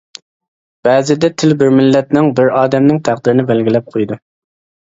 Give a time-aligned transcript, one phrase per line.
[0.87, 4.19] بەزىدە تىل بىر مىللەتنىڭ، بىر ئادەمنىڭ تەقدىرىنى بەلگىلەپ قويىدۇ.